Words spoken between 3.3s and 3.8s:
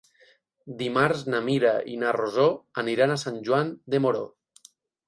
Joan